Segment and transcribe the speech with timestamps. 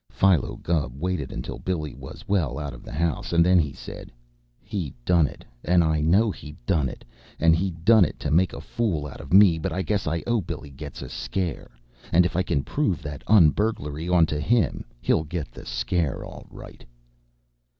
[0.09, 4.11] Philo Gubb waited until Billy was well out of the house, and then he said:
[4.63, 7.05] "He done it, and I know he done it,
[7.39, 10.23] and he done it to make a fool out of me, but I guess I
[10.25, 11.69] owe Billy Getz a scare,
[12.11, 16.47] and if I can prove that un burglary onto him, he'll get the scare all
[16.49, 16.83] right!"